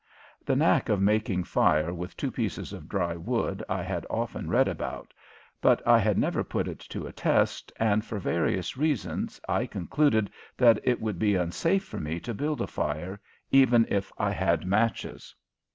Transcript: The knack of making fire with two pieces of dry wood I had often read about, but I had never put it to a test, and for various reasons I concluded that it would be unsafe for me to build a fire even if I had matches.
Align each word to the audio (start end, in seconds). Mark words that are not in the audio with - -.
The 0.43 0.55
knack 0.55 0.89
of 0.89 0.99
making 0.99 1.43
fire 1.43 1.93
with 1.93 2.17
two 2.17 2.31
pieces 2.31 2.73
of 2.73 2.89
dry 2.89 3.15
wood 3.15 3.63
I 3.69 3.83
had 3.83 4.07
often 4.09 4.49
read 4.49 4.67
about, 4.67 5.13
but 5.61 5.79
I 5.87 5.99
had 5.99 6.17
never 6.17 6.43
put 6.43 6.67
it 6.67 6.79
to 6.89 7.05
a 7.05 7.11
test, 7.11 7.71
and 7.77 8.03
for 8.03 8.17
various 8.17 8.75
reasons 8.75 9.39
I 9.47 9.67
concluded 9.67 10.31
that 10.57 10.79
it 10.83 11.01
would 11.01 11.19
be 11.19 11.35
unsafe 11.35 11.83
for 11.83 11.99
me 11.99 12.19
to 12.21 12.33
build 12.33 12.61
a 12.61 12.65
fire 12.65 13.21
even 13.51 13.85
if 13.91 14.11
I 14.17 14.31
had 14.31 14.65
matches. 14.65 15.35